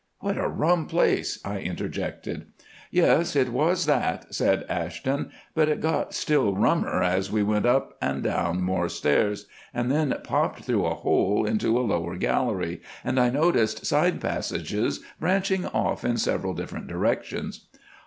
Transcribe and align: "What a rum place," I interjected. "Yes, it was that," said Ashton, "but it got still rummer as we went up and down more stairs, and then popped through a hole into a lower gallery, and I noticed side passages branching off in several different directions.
"What 0.19 0.35
a 0.35 0.47
rum 0.47 0.87
place," 0.87 1.39
I 1.45 1.59
interjected. 1.59 2.47
"Yes, 2.89 3.35
it 3.35 3.49
was 3.49 3.85
that," 3.85 4.33
said 4.33 4.65
Ashton, 4.67 5.29
"but 5.53 5.69
it 5.69 5.79
got 5.79 6.15
still 6.15 6.55
rummer 6.55 7.03
as 7.03 7.31
we 7.31 7.43
went 7.43 7.67
up 7.67 7.97
and 8.01 8.23
down 8.23 8.63
more 8.63 8.89
stairs, 8.89 9.45
and 9.75 9.91
then 9.91 10.17
popped 10.23 10.63
through 10.63 10.87
a 10.87 10.95
hole 10.95 11.45
into 11.45 11.77
a 11.77 11.85
lower 11.85 12.15
gallery, 12.15 12.81
and 13.03 13.19
I 13.19 13.29
noticed 13.29 13.85
side 13.85 14.19
passages 14.19 15.01
branching 15.19 15.67
off 15.67 16.03
in 16.03 16.17
several 16.17 16.55
different 16.55 16.87
directions. 16.87 17.67